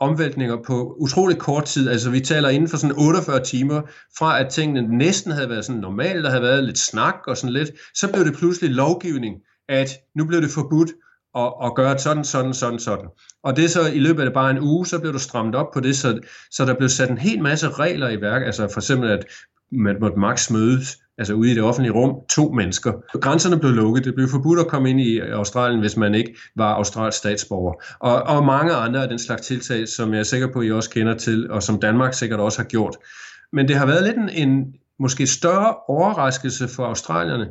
[0.00, 1.88] omvæltninger på utrolig kort tid.
[1.88, 3.82] Altså vi taler inden for sådan 48 timer,
[4.18, 7.54] fra at tingene næsten havde været sådan normalt, der havde været lidt snak og sådan
[7.54, 9.36] lidt, så blev det pludselig lovgivning,
[9.68, 10.90] at nu blev det forbudt
[11.34, 13.06] og, at gøre sådan, sådan, sådan, sådan.
[13.42, 15.80] Og det så i løbet af bare en uge, så blev du strammet op på
[15.80, 16.18] det, så,
[16.50, 18.42] så der blev sat en hel masse regler i værk.
[18.46, 19.24] Altså for eksempel, at
[19.72, 22.92] man måtte maks mødes altså ude i det offentlige rum, to mennesker.
[23.18, 24.04] Grænserne blev lukket.
[24.04, 27.74] Det blev forbudt at komme ind i Australien, hvis man ikke var australsk statsborger.
[27.98, 30.72] Og, og mange andre af den slags tiltag, som jeg er sikker på, at I
[30.72, 32.96] også kender til, og som Danmark sikkert også har gjort.
[33.52, 37.46] Men det har været lidt en, en måske større overraskelse for australierne,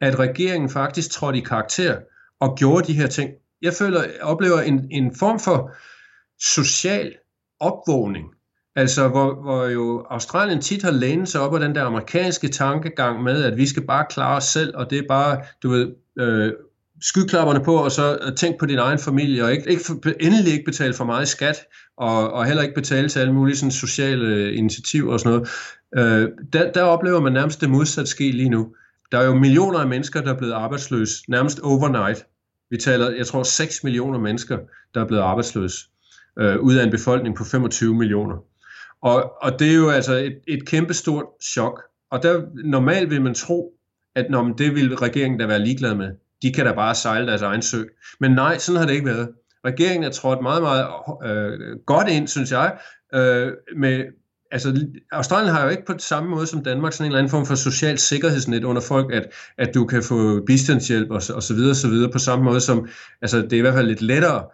[0.00, 1.96] at regeringen faktisk trådte i karakter
[2.40, 3.30] og gjorde de her ting.
[3.62, 5.70] Jeg føler, jeg oplever en, en form for
[6.38, 7.14] social
[7.60, 8.26] opvågning
[8.78, 13.22] Altså, hvor, hvor jo Australien tit har lænet sig op af den der amerikanske tankegang
[13.22, 16.52] med, at vi skal bare klare os selv, og det er bare, du ved, øh,
[17.02, 19.84] skyklapperne på, og så øh, tænk på din egen familie, og ikke, ikke
[20.20, 21.56] endelig ikke betale for meget skat,
[21.96, 25.48] og, og heller ikke betale til alle mulige sådan, sociale øh, initiativer og sådan noget.
[26.22, 28.74] Øh, der, der oplever man nærmest det modsatte ske lige nu.
[29.12, 32.26] Der er jo millioner af mennesker, der er blevet arbejdsløse, nærmest overnight.
[32.70, 34.58] Vi taler, jeg tror, 6 millioner mennesker,
[34.94, 35.86] der er blevet arbejdsløse,
[36.38, 38.36] øh, ud af en befolkning på 25 millioner.
[39.02, 41.82] Og, og det er jo altså et, et kæmpestort chok.
[42.10, 43.72] Og der normalt vil man tro,
[44.14, 46.10] at når det vil regeringen da være ligeglad med.
[46.42, 47.82] De kan da bare sejle deres egen sø.
[48.20, 49.28] Men nej, sådan har det ikke været.
[49.64, 50.86] Regeringen er trådt meget, meget
[51.24, 52.78] øh, godt ind, synes jeg.
[53.14, 54.04] Øh, med,
[54.50, 57.46] altså, Australien har jo ikke på samme måde som Danmark sådan en eller anden form
[57.46, 59.26] for social sikkerhedsnet under folk, at,
[59.58, 62.60] at du kan få bistandshjælp og, og så videre, og så videre på samme måde
[62.60, 62.88] som,
[63.22, 64.44] altså det er i hvert fald lidt lettere,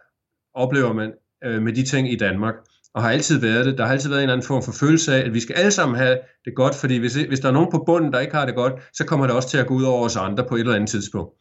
[0.55, 1.13] oplever man
[1.45, 2.55] øh, med de ting i Danmark
[2.95, 3.79] og har altid været det.
[3.79, 5.71] Der har altid været en eller anden form for følelse af, at vi skal alle
[5.71, 8.47] sammen have det godt, fordi hvis, hvis der er nogen på bunden, der ikke har
[8.47, 10.61] det godt, så kommer det også til at gå ud over os andre på et
[10.61, 11.35] eller andet tidspunkt.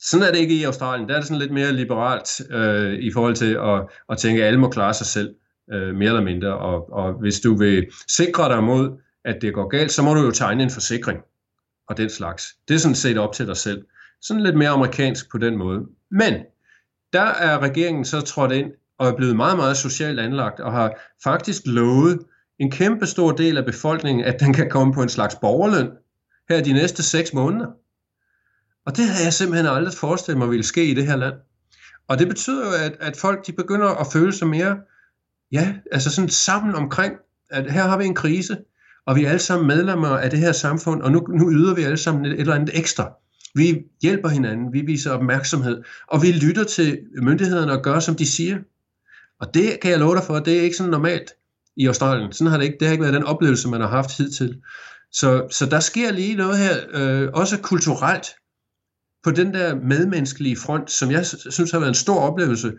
[0.00, 1.08] Sådan er det ikke i Australien.
[1.08, 4.46] Der er det sådan lidt mere liberalt øh, i forhold til at, at tænke, at
[4.46, 5.34] alle må klare sig selv,
[5.72, 6.58] øh, mere eller mindre.
[6.58, 10.20] Og, og hvis du vil sikre dig mod, at det går galt, så må du
[10.20, 11.20] jo tegne en forsikring
[11.88, 12.44] og den slags.
[12.68, 13.84] Det er sådan set op til dig selv.
[14.22, 15.80] Sådan lidt mere amerikansk på den måde.
[16.10, 16.34] Men
[17.12, 20.94] der er regeringen så trådt ind og er blevet meget, meget socialt anlagt, og har
[21.24, 22.18] faktisk lovet
[22.58, 25.90] en kæmpe stor del af befolkningen, at den kan komme på en slags borgerløn
[26.48, 27.66] her de næste seks måneder.
[28.86, 31.34] Og det havde jeg simpelthen aldrig forestillet mig ville ske i det her land.
[32.08, 34.78] Og det betyder jo, at, at folk de begynder at føle sig mere,
[35.52, 37.14] ja, altså sådan sammen omkring,
[37.50, 38.58] at her har vi en krise,
[39.06, 41.82] og vi er alle sammen medlemmer af det her samfund, og nu, nu yder vi
[41.82, 43.12] alle sammen et, et eller andet ekstra.
[43.54, 48.26] Vi hjælper hinanden, vi viser opmærksomhed, og vi lytter til myndighederne og gør, som de
[48.26, 48.58] siger.
[49.40, 51.32] Og det kan jeg love dig for, det er ikke sådan normalt
[51.76, 52.32] i Australien.
[52.32, 54.56] Sådan har det ikke, det har ikke været den oplevelse, man har haft hidtil.
[55.12, 58.26] Så, så der sker lige noget her, øh, også kulturelt,
[59.24, 62.72] på den der medmenneskelige front, som jeg synes har været en stor oplevelse.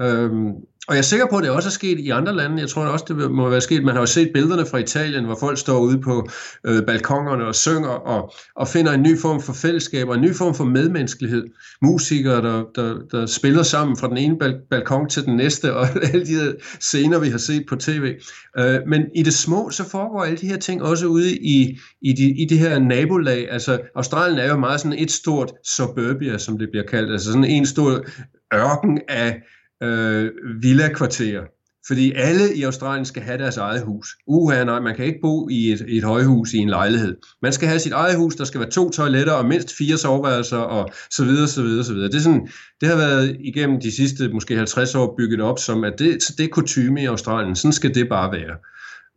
[0.00, 0.52] Øhm,
[0.88, 2.60] og jeg er sikker på, at det også er sket i andre lande.
[2.60, 3.84] Jeg tror også, det må være sket.
[3.84, 6.28] Man har jo set billederne fra Italien, hvor folk står ude på
[6.66, 10.34] øh, balkongerne og synger og, og finder en ny form for fællesskab og en ny
[10.34, 11.44] form for medmenneskelighed.
[11.82, 15.86] Musikere, der, der, der spiller sammen fra den ene bal- balkon til den næste, og
[16.12, 18.14] alle de her scener, vi har set på tv.
[18.58, 22.12] Øh, men i det små, så foregår alle de her ting også ude i, i,
[22.12, 23.50] de, i det her nabolag.
[23.50, 27.12] Altså, Australien er jo meget sådan et stort suburbia, som det bliver kaldt.
[27.12, 28.04] Altså sådan en stor
[28.54, 29.42] ørken af
[29.84, 30.30] øh,
[30.62, 31.42] villa-kvarterer.
[31.86, 34.08] Fordi alle i Australien skal have deres eget hus.
[34.26, 37.16] Uha, nej, man kan ikke bo i et, et højhus i en lejlighed.
[37.42, 40.56] Man skal have sit eget hus, der skal være to toiletter og mindst fire soveværelser
[40.56, 42.08] og så videre, så videre, så videre.
[42.08, 42.48] Det, er sådan,
[42.80, 46.44] det har været igennem de sidste måske 50 år bygget op som, at det, det
[46.44, 47.56] er kutume i Australien.
[47.56, 48.56] Sådan skal det bare være.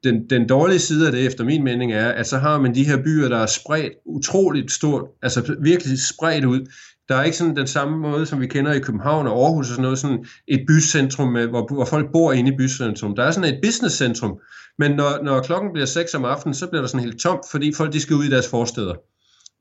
[0.03, 2.83] Den, den dårlige side af det, efter min mening, er, at så har man de
[2.83, 6.67] her byer, der er spredt utroligt stort, altså virkelig spredt ud
[7.09, 9.69] der er ikke sådan den samme måde, som vi kender i København og Aarhus og
[9.69, 13.15] sådan noget, sådan et bycentrum, med, hvor, hvor folk bor inde i bycentrum.
[13.15, 14.39] Der er sådan et businesscentrum,
[14.79, 17.73] men når, når klokken bliver 6 om aftenen, så bliver der sådan helt tomt, fordi
[17.73, 18.93] folk de skal ud i deres forsteder.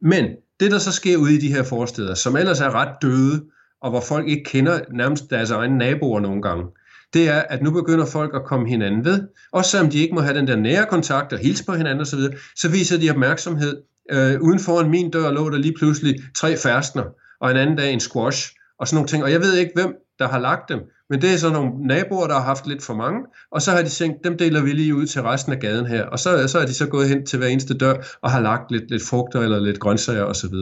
[0.03, 0.25] Men
[0.61, 3.45] det, der så sker ude i de her forsteder, som ellers er ret døde,
[3.83, 6.65] og hvor folk ikke kender nærmest deres egne naboer nogle gange,
[7.15, 9.29] det er, at nu begynder folk at komme hinanden ved.
[9.53, 12.19] Også selvom de ikke må have den der nære kontakt og hilse på hinanden osv.,
[12.19, 13.83] så, så viser de opmærksomhed.
[14.13, 17.05] Øh, uden foran min dør lå der lige pludselig tre færstner,
[17.41, 19.25] og en anden dag en squash, og sådan nogle ting.
[19.25, 22.27] Og jeg ved ikke, hvem der har lagt dem, men det er så nogle naboer,
[22.27, 23.21] der har haft lidt for mange,
[23.53, 26.05] og så har de tænkt, dem deler vi lige ud til resten af gaden her.
[26.05, 28.71] Og så, så er de så gået hen til hver eneste dør og har lagt
[28.71, 30.55] lidt, lidt frugter eller lidt grøntsager osv.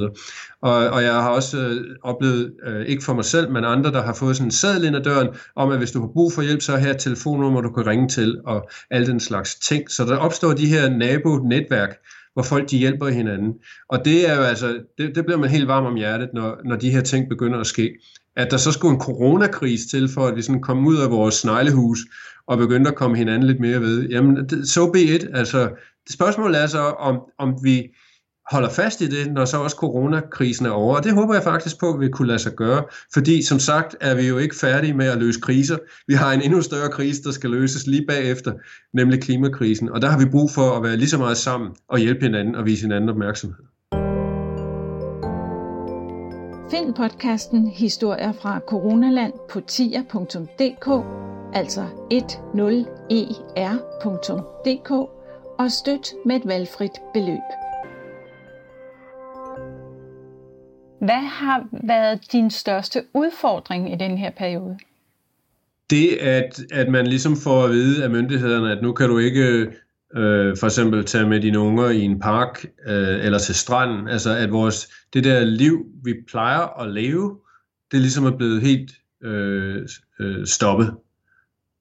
[0.63, 4.03] Og, og jeg har også øh, oplevet, øh, ikke for mig selv, men andre, der
[4.03, 6.43] har fået sådan en sædel ind ad døren, om at hvis du har brug for
[6.43, 9.91] hjælp, så er her et telefonnummer, du kan ringe til, og alle den slags ting.
[9.91, 11.97] Så der opstår de her nabo-netværk,
[12.35, 13.55] hvor folk de hjælper hinanden.
[13.89, 16.77] Og det er jo altså, det, det bliver man helt varm om hjertet, når, når
[16.77, 17.95] de her ting begynder at ske
[18.37, 21.35] at der så skulle en coronakris til, for at vi sådan kom ud af vores
[21.35, 21.99] sneglehus
[22.47, 24.09] og begyndte at komme hinanden lidt mere ved.
[24.09, 25.29] Jamen, så so be it.
[25.35, 25.71] Altså,
[26.07, 27.95] det spørgsmål er så, om, om vi
[28.51, 30.97] holder fast i det, når så også coronakrisen er over.
[30.97, 32.85] Og det håber jeg faktisk på, at vi kunne lade sig gøre.
[33.13, 35.79] Fordi som sagt er vi jo ikke færdige med at løse kriser.
[36.09, 38.53] Vi har en endnu større krise, der skal løses lige bagefter,
[38.93, 39.89] nemlig klimakrisen.
[39.89, 42.55] Og der har vi brug for at være lige så meget sammen og hjælpe hinanden
[42.55, 43.65] og vise hinanden opmærksomhed.
[46.71, 50.89] Find podcasten Historier fra Coronaland på tier.dk,
[51.55, 51.85] altså
[53.73, 54.91] 10er.dk,
[55.59, 57.64] og støt med et valgfrit beløb.
[60.99, 64.79] Hvad har været din største udfordring i den her periode?
[65.91, 69.73] Det, at, at man ligesom får at vide af myndighederne, at nu kan du ikke
[70.17, 74.09] øh, for eksempel tage med dine unger i en park øh, eller til stranden.
[74.09, 77.39] Altså at vores, det der liv, vi plejer at leve,
[77.93, 79.89] det ligesom er blevet helt øh,
[80.21, 80.95] øh, stoppet.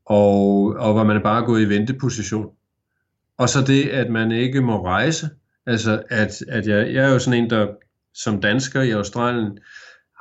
[0.06, 2.50] Og, og hvor man er bare gået i venteposition.
[3.38, 5.30] Og så det, at man ikke må rejse.
[5.66, 7.68] Altså at, at jeg, jeg er jo sådan en, der
[8.14, 9.58] som dansker i Australien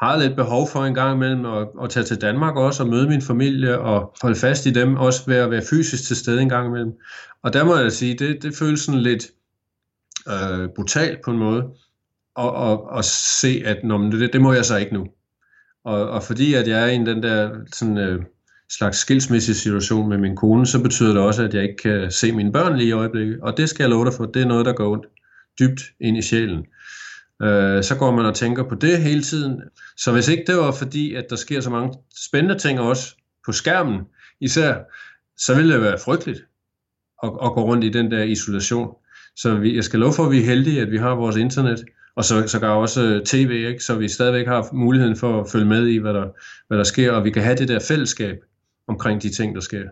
[0.02, 3.09] har lidt behov for en gang imellem at, at tage til Danmark også og møde
[3.09, 6.48] min familie og holde fast i dem, også ved at være fysisk til stede en
[6.48, 6.92] gang imellem.
[7.42, 9.26] Og der må jeg sige, det, det føles sådan lidt
[10.28, 11.62] øh, brutalt på en måde,
[12.35, 13.05] og, og, og
[13.40, 15.07] se, at nå, det, det må jeg så ikke nu.
[15.85, 18.22] Og, og fordi at jeg er i den der sådan, øh,
[18.70, 22.33] slags skilsmæssig situation med min kone, så betyder det også, at jeg ikke kan se
[22.33, 23.40] mine børn lige i øjeblikket.
[23.40, 25.07] Og det skal jeg love dig for, det er noget, der går ondt
[25.61, 26.64] dybt ind i sjælen
[27.42, 29.61] øh, så går man og tænker på det hele tiden.
[29.97, 33.16] Så hvis ikke det var fordi, at der sker så mange spændende ting også
[33.47, 34.01] på skærmen
[34.40, 34.75] især,
[35.37, 36.45] så ville det være frygteligt
[37.23, 38.95] at, at gå rundt i den der isolation.
[39.37, 41.85] Så vi, jeg skal love for, at vi er heldige, at vi har vores internet,
[42.16, 43.85] og så, så gør også øh, tv, ikke?
[43.85, 46.27] så vi stadigvæk har muligheden for at følge med i, hvad der,
[46.68, 48.37] hvad der sker, og vi kan have det der fællesskab
[48.88, 49.88] omkring de ting, der sker.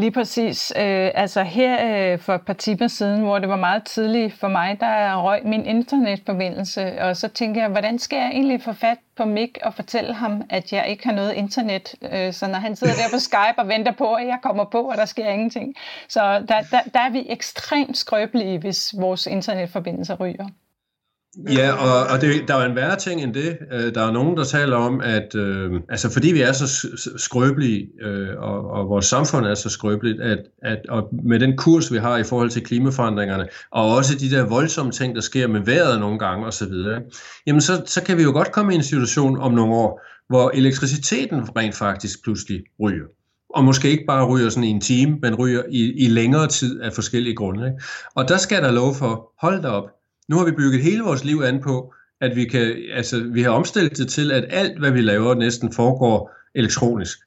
[0.00, 0.72] Lige præcis.
[0.76, 4.48] Øh, altså her øh, for et par timer siden, hvor det var meget tidligt for
[4.48, 8.98] mig, der røg min internetforbindelse, og så tænker jeg, hvordan skal jeg egentlig få fat
[9.16, 11.94] på Mick og fortælle ham, at jeg ikke har noget internet?
[12.12, 14.78] Øh, så når han sidder der på Skype og venter på, at jeg kommer på,
[14.78, 15.74] og der sker ingenting.
[16.08, 20.46] Så der, der, der er vi ekstremt skrøbelige, hvis vores internetforbindelse ryger.
[21.38, 23.58] Ja, og, og det, der er en værre ting end det.
[23.72, 27.88] Øh, der er nogen, der taler om, at øh, altså fordi vi er så skrøbelige,
[28.02, 31.98] øh, og, og vores samfund er så skrøbeligt, at, at og med den kurs, vi
[31.98, 36.00] har i forhold til klimaforandringerne, og også de der voldsomme ting, der sker med vejret
[36.00, 36.72] nogle gange osv.,
[37.46, 40.50] jamen så, så kan vi jo godt komme i en situation om nogle år, hvor
[40.54, 43.06] elektriciteten rent faktisk pludselig ryger
[43.54, 46.80] og måske ikke bare ryger sådan i en time, men ryger i, i længere tid
[46.80, 47.66] af forskellige grunde.
[47.66, 47.82] Ikke?
[48.14, 49.84] Og der skal der lov for, hold da op,
[50.30, 53.50] nu har vi bygget hele vores liv an på, at vi kan, altså vi har
[53.50, 57.18] omstillet det til, at alt, hvad vi laver, næsten foregår elektronisk.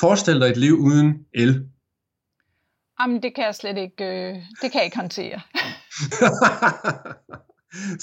[0.00, 1.66] Forestil dig et liv uden el.
[3.00, 5.40] Jamen, det kan jeg slet ikke, øh, det kan jeg ikke håndtere.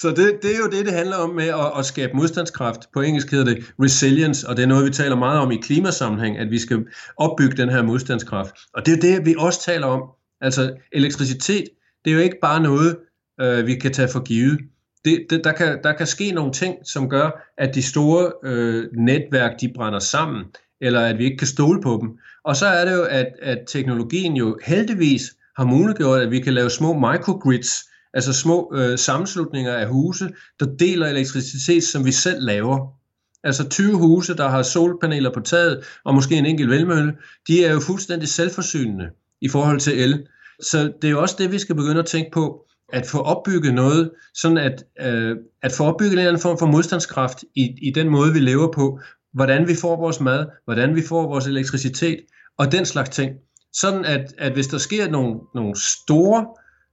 [0.01, 2.91] Så det, det er jo det, det handler om med at, at skabe modstandskraft.
[2.93, 6.37] På engelsk hedder det resilience, og det er noget, vi taler meget om i klimasammenhæng,
[6.37, 6.85] at vi skal
[7.17, 8.55] opbygge den her modstandskraft.
[8.73, 10.03] Og det er det, vi også taler om.
[10.41, 11.63] Altså elektricitet,
[12.05, 12.97] det er jo ikke bare noget,
[13.41, 14.59] øh, vi kan tage for givet.
[15.05, 18.87] Det, det, der, kan, der kan ske nogle ting, som gør, at de store øh,
[18.93, 20.45] netværk de brænder sammen,
[20.81, 22.09] eller at vi ikke kan stole på dem.
[22.43, 25.21] Og så er det jo, at, at teknologien jo heldigvis
[25.57, 27.71] har muliggjort, at vi kan lave små microgrids,
[28.13, 32.99] altså små øh, sammenslutninger af huse, der deler elektricitet, som vi selv laver.
[33.43, 37.13] Altså 20 huse, der har solpaneler på taget, og måske en enkelt velmølle,
[37.47, 39.09] de er jo fuldstændig selvforsynende
[39.41, 40.27] i forhold til el.
[40.61, 43.73] Så det er jo også det, vi skal begynde at tænke på at få opbygget
[43.73, 47.91] noget, sådan at, øh, at få opbygget en eller anden form for modstandskraft i, i
[47.95, 48.99] den måde, vi lever på,
[49.33, 52.19] hvordan vi får vores mad, hvordan vi får vores elektricitet
[52.57, 53.31] og den slags ting.
[53.73, 56.47] Sådan at, at hvis der sker nogle, nogle store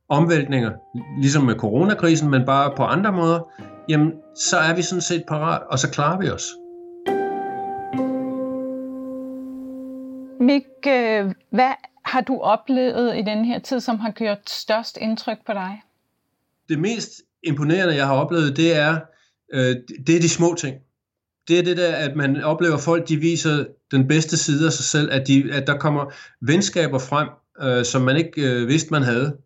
[0.09, 0.71] omvæltninger,
[1.21, 3.41] ligesom med coronakrisen, men bare på andre måder,
[3.89, 6.45] jamen så er vi sådan set parat, og så klarer vi os.
[10.41, 11.73] Mik, øh, hvad
[12.05, 15.83] har du oplevet i den her tid, som har gjort størst indtryk på dig?
[16.69, 17.11] Det mest
[17.43, 19.01] imponerende, jeg har oplevet, det er,
[19.55, 19.77] øh,
[20.07, 20.77] det er de små ting.
[21.49, 24.85] Det er det der, at man oplever folk, de viser den bedste side af sig
[24.85, 27.29] selv, at, de, at der kommer venskaber frem,
[27.63, 29.37] øh, som man ikke øh, vidste, man havde.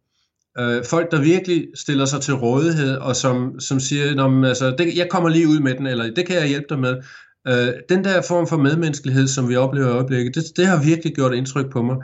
[0.59, 5.09] Øh, folk, der virkelig stiller sig til rådighed, og som, som siger, altså, det, jeg
[5.11, 7.03] kommer lige ud med den, eller det kan jeg hjælpe dig med.
[7.49, 11.15] Øh, den der form for medmenneskelighed, som vi oplever i øjeblikket, det, det har virkelig
[11.15, 11.97] gjort indtryk på mig.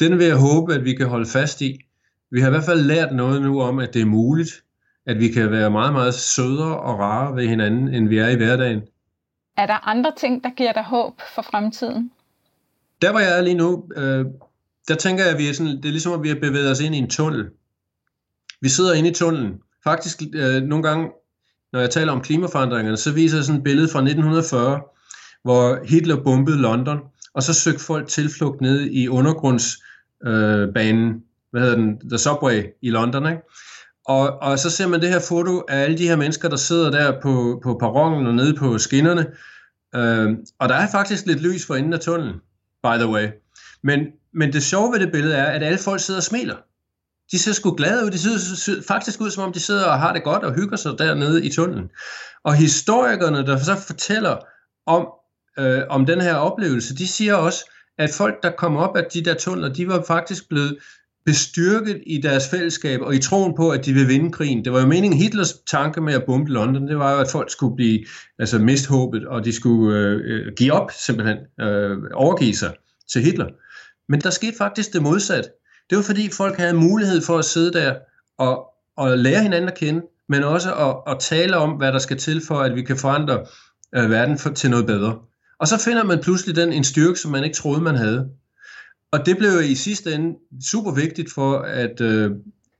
[0.00, 1.78] Den vil jeg håbe, at vi kan holde fast i.
[2.32, 4.64] Vi har i hvert fald lært noget nu om, at det er muligt,
[5.06, 8.36] at vi kan være meget, meget sødere og rare ved hinanden, end vi er i
[8.36, 8.82] hverdagen.
[9.56, 12.10] Er der andre ting, der giver dig håb for fremtiden?
[13.02, 14.24] Der hvor jeg er lige nu, øh,
[14.88, 16.80] der tænker jeg, at vi er sådan, det er ligesom, at vi har bevæget os
[16.80, 17.50] ind i en tunnel.
[18.60, 19.60] Vi sidder inde i tunnelen.
[19.84, 21.10] Faktisk øh, nogle gange,
[21.72, 24.80] når jeg taler om klimaforandringerne, så viser jeg sådan et billede fra 1940,
[25.42, 26.98] hvor Hitler bombede London,
[27.34, 31.14] og så søgte folk tilflugt ned i undergrundsbanen, øh,
[31.52, 33.42] hvad hedder den, The Subway i London, ikke?
[34.06, 36.90] Og, og så ser man det her foto af alle de her mennesker, der sidder
[36.90, 39.26] der på, på perronen og nede på skinnerne.
[39.94, 42.34] Øh, og der er faktisk lidt lys for enden af tunnelen,
[42.82, 43.28] by the way.
[43.82, 46.56] Men, men det sjove ved det billede er, at alle folk sidder og smiler.
[47.32, 48.10] De ser sgu glade ud.
[48.10, 50.98] De ser faktisk ud, som om de sidder og har det godt og hygger sig
[50.98, 51.90] dernede i tunnelen.
[52.44, 54.36] Og historikerne, der så fortæller
[54.86, 55.08] om,
[55.58, 59.24] øh, om den her oplevelse, de siger også, at folk, der kom op af de
[59.24, 60.78] der tunneler, de var faktisk blevet
[61.26, 64.64] bestyrket i deres fællesskab og i troen på, at de vil vinde krigen.
[64.64, 67.50] Det var jo meningen, Hitlers tanke med at bombe London, det var jo, at folk
[67.50, 68.04] skulle blive,
[68.38, 72.74] altså miste håbet, og de skulle øh, øh, give op, simpelthen, øh, overgive sig
[73.12, 73.46] til Hitler.
[74.08, 75.50] Men der skete faktisk det modsatte.
[75.90, 77.94] Det var fordi folk havde mulighed for at sidde der
[78.38, 78.64] og,
[78.96, 82.42] og lære hinanden at kende, men også at, at tale om, hvad der skal til
[82.46, 83.46] for, at vi kan forandre
[83.94, 85.18] øh, verden for, til noget bedre.
[85.58, 88.28] Og så finder man pludselig den en styrke, som man ikke troede, man havde.
[89.12, 90.34] Og det blev i sidste ende
[90.72, 92.30] super vigtigt for, at, øh,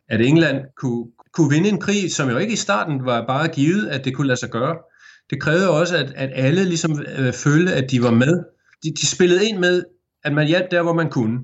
[0.08, 3.88] at England kunne, kunne vinde en krig, som jo ikke i starten var bare givet,
[3.88, 4.76] at det kunne lade sig gøre.
[5.30, 8.44] Det krævede også, at, at alle ligesom øh, følte, at de var med.
[8.82, 9.84] De, de spillede ind med,
[10.24, 11.40] at man hjalp der, hvor man kunne.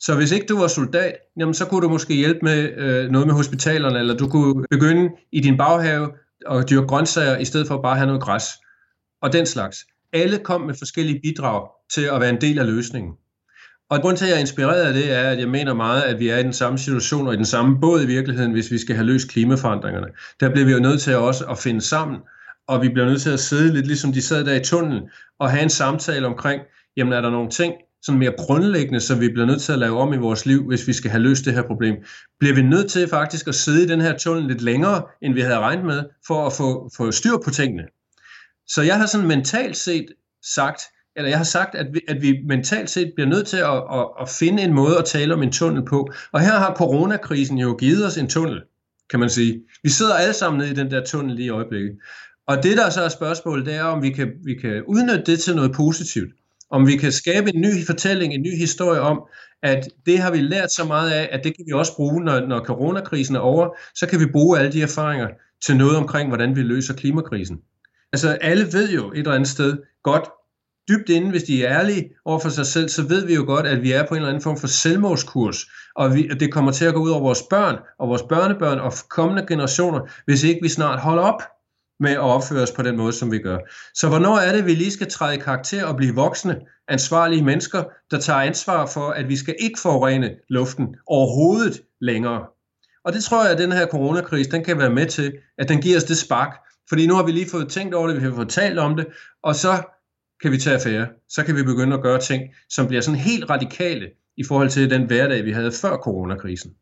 [0.00, 3.26] Så hvis ikke du var soldat, jamen så kunne du måske hjælpe med øh, noget
[3.26, 6.10] med hospitalerne, eller du kunne begynde i din baghave
[6.50, 8.44] at dyrke grøntsager, i stedet for bare at have noget græs.
[9.22, 9.78] Og den slags.
[10.12, 13.12] Alle kom med forskellige bidrag til at være en del af løsningen.
[13.90, 16.18] Og grunden til, at jeg er inspireret af det, er, at jeg mener meget, at
[16.18, 18.78] vi er i den samme situation og i den samme båd i virkeligheden, hvis vi
[18.78, 20.06] skal have løst klimaforandringerne.
[20.40, 22.18] Der bliver vi jo nødt til også at finde sammen,
[22.68, 25.02] og vi bliver nødt til at sidde lidt ligesom de sad der i tunnelen,
[25.38, 26.62] og have en samtale omkring,
[26.96, 29.98] jamen er der nogle ting, sådan mere grundlæggende, som vi bliver nødt til at lave
[29.98, 31.94] om i vores liv, hvis vi skal have løst det her problem.
[32.40, 35.40] Bliver vi nødt til faktisk at sidde i den her tunnel lidt længere, end vi
[35.40, 37.82] havde regnet med, for at få, få styr på tingene.
[38.66, 40.06] Så jeg har sådan mentalt set
[40.54, 40.80] sagt,
[41.16, 44.06] eller jeg har sagt, at vi, at vi mentalt set bliver nødt til at, at,
[44.20, 46.10] at finde en måde at tale om en tunnel på.
[46.32, 48.62] Og her har coronakrisen jo givet os en tunnel,
[49.10, 49.60] kan man sige.
[49.82, 51.98] Vi sidder alle sammen nede i den der tunnel lige i øjeblikket.
[52.46, 55.40] Og det, der så er spørgsmålet, det er, om vi kan, vi kan udnytte det
[55.40, 56.32] til noget positivt.
[56.70, 59.22] Om vi kan skabe en ny fortælling, en ny historie om,
[59.62, 62.40] at det har vi lært så meget af, at det kan vi også bruge, når,
[62.40, 65.28] når coronakrisen er over, så kan vi bruge alle de erfaringer
[65.66, 67.60] til noget omkring, hvordan vi løser klimakrisen.
[68.12, 70.28] Altså alle ved jo et eller andet sted godt,
[70.88, 73.66] dybt inde, hvis de er ærlige over for sig selv, så ved vi jo godt,
[73.66, 75.66] at vi er på en eller anden form for selvmordskurs,
[75.96, 78.92] og vi, det kommer til at gå ud over vores børn og vores børnebørn og
[79.10, 81.42] kommende generationer, hvis ikke vi snart holder op
[82.00, 83.58] med at opføre os på den måde, som vi gør.
[83.94, 87.84] Så hvornår er det, vi lige skal træde i karakter og blive voksne, ansvarlige mennesker,
[88.10, 92.46] der tager ansvar for, at vi skal ikke forurene luften overhovedet længere.
[93.04, 95.80] Og det tror jeg, at den her coronakrise, den kan være med til, at den
[95.80, 96.56] giver os det spark.
[96.88, 99.06] Fordi nu har vi lige fået tænkt over det, vi har fået talt om det,
[99.42, 99.82] og så
[100.44, 101.06] kan vi tage affære.
[101.28, 104.90] Så kan vi begynde at gøre ting, som bliver sådan helt radikale i forhold til
[104.90, 106.74] den hverdag, vi havde før coronakrisen.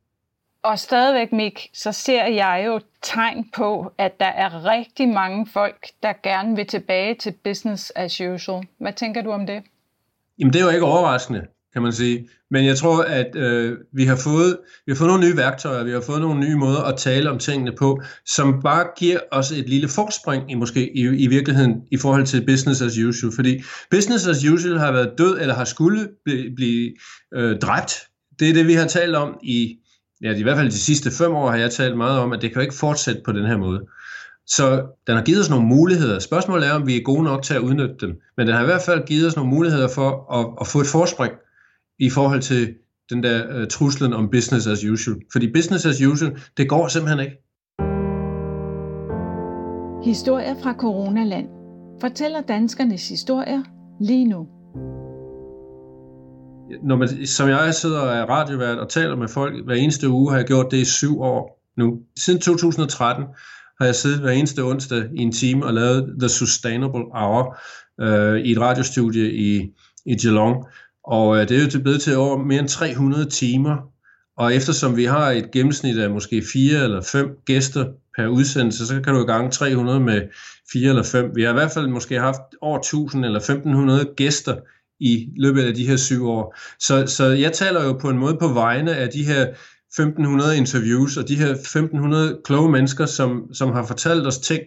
[0.62, 5.86] Og stadigvæk, Mik, så ser jeg jo tegn på, at der er rigtig mange folk,
[6.02, 8.66] der gerne vil tilbage til business as usual.
[8.78, 9.62] Hvad tænker du om det?
[10.38, 12.28] Jamen, det er jo ikke overraskende kan man sige.
[12.50, 15.90] Men jeg tror, at øh, vi, har fået, vi har fået nogle nye værktøjer, vi
[15.90, 19.68] har fået nogle nye måder at tale om tingene på, som bare giver os et
[19.68, 23.32] lille forspring i, måske, i, i virkeligheden i forhold til business as usual.
[23.34, 26.92] Fordi business as usual har været død, eller har skulle blive, blive
[27.34, 27.92] øh, dræbt.
[28.38, 29.76] Det er det, vi har talt om i,
[30.22, 32.50] ja, i hvert fald de sidste fem år har jeg talt meget om, at det
[32.50, 33.80] kan jo ikke fortsætte på den her måde.
[34.46, 36.18] Så den har givet os nogle muligheder.
[36.18, 38.10] Spørgsmålet er, om vi er gode nok til at udnytte dem.
[38.36, 40.86] Men den har i hvert fald givet os nogle muligheder for at, at få et
[40.86, 41.32] forspring
[41.98, 42.74] i forhold til
[43.10, 45.16] den der uh, truslen om business as usual.
[45.32, 47.36] Fordi business as usual, det går simpelthen ikke.
[50.04, 51.48] Historier fra Coronaland
[52.00, 53.62] fortæller danskernes historier
[54.00, 54.46] lige nu.
[56.82, 60.30] når man, som jeg sidder og er radiovært og taler med folk hver eneste uge,
[60.30, 61.98] har jeg gjort det i syv år nu.
[62.16, 63.24] Siden 2013
[63.80, 67.58] har jeg siddet hver eneste onsdag i en time og lavet The Sustainable Hour
[68.00, 69.70] øh, i et radiostudie i,
[70.06, 70.64] i Geelong.
[71.04, 73.76] Og øh, det er jo blevet til over mere end 300 timer.
[74.36, 77.86] Og eftersom vi har et gennemsnit af måske fire eller fem gæster
[78.16, 80.22] per udsendelse, så kan du gange gang 300 med
[80.72, 81.30] fire eller fem.
[81.34, 84.56] Vi har i hvert fald måske haft over 1000 eller 1500 gæster
[85.00, 86.56] i løbet af de her syv år.
[86.80, 91.16] Så, så jeg taler jo på en måde på vegne af de her 1500 interviews
[91.16, 94.62] og de her 1500 kloge mennesker, som, som har fortalt os ting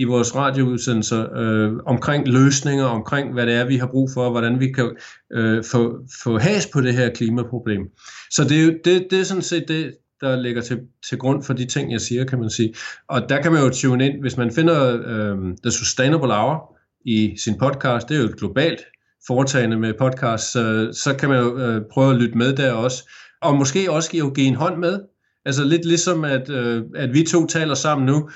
[0.00, 4.30] i vores radioudsendelser øh, omkring løsninger, omkring hvad det er, vi har brug for, og
[4.30, 4.96] hvordan vi kan
[5.32, 7.82] øh, få, få has på det her klimaproblem.
[8.30, 10.78] Så det er, jo, det, det er sådan set det, der ligger til,
[11.08, 12.74] til grund for de ting, jeg siger, kan man sige.
[13.08, 17.36] Og der kan man jo tune ind, hvis man finder øh, The Sustainable Hour i
[17.44, 18.80] sin podcast, det er jo et globalt
[19.26, 23.08] foretagende med podcast, så, så kan man jo øh, prøve at lytte med der også.
[23.42, 25.00] Og måske også give, give en hånd med.
[25.44, 28.30] Altså lidt ligesom, at, øh, at vi to taler sammen nu,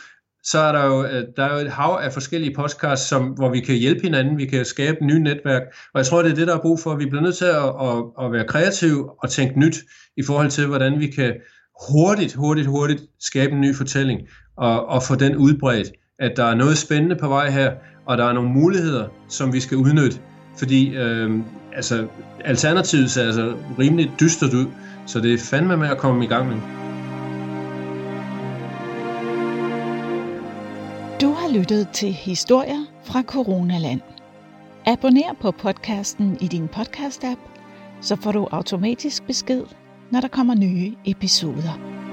[0.44, 3.48] så er der jo, øh, der er jo et hav af forskellige podcasts, som, hvor
[3.48, 5.62] vi kan hjælpe hinanden, vi kan skabe nye netværk,
[5.94, 6.94] og jeg tror, det er det, der er brug for.
[6.94, 9.76] Vi bliver nødt til at, at, at være kreative og tænke nyt
[10.16, 11.34] i forhold til, hvordan vi kan
[11.90, 14.20] hurtigt, hurtigt, hurtigt skabe en ny fortælling
[14.56, 15.88] og, og få den udbredt,
[16.18, 17.72] at der er noget spændende på vej her,
[18.06, 20.18] og der er nogle muligheder, som vi skal udnytte,
[20.58, 21.30] fordi øh,
[21.72, 22.06] altså,
[22.44, 24.66] alternativet ser altså rimelig dystert ud,
[25.06, 26.83] så det er fandme med at komme i gang med.
[31.54, 34.00] Lyttet til Historier fra Coronaland.
[34.86, 37.38] Abonner på podcasten i din podcast-app,
[38.00, 39.62] så får du automatisk besked,
[40.10, 42.03] når der kommer nye episoder.